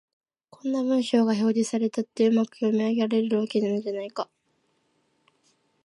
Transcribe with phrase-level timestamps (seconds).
[0.49, 4.31] こんな文章が表示されたって、うまく読み上げられるわけがないじゃないか